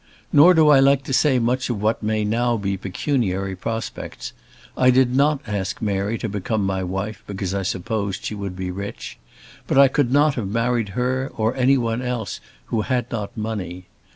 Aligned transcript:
Nor 0.33 0.55
do 0.55 0.69
I 0.69 0.79
like 0.79 1.03
to 1.03 1.13
say 1.13 1.37
much 1.37 1.69
of 1.69 1.79
what 1.79 2.01
may 2.01 2.23
now 2.25 2.57
be 2.57 2.75
pecuniary 2.75 3.55
prospects. 3.55 4.33
I 4.75 4.89
did 4.89 5.15
not 5.15 5.41
ask 5.47 5.79
Mary 5.79 6.17
to 6.17 6.27
become 6.27 6.65
my 6.65 6.81
wife 6.83 7.23
because 7.27 7.53
I 7.53 7.61
supposed 7.61 8.25
she 8.25 8.33
would 8.33 8.55
be 8.55 8.71
rich. 8.71 9.19
But 9.67 9.77
I 9.77 9.87
could 9.89 10.11
not 10.11 10.33
have 10.33 10.47
married 10.47 10.89
her 10.97 11.31
or 11.37 11.55
any 11.55 11.77
one 11.77 12.01
else 12.01 12.39
who 12.73 12.81
had 12.81 13.11
not 13.11 13.37
money. 13.37 13.85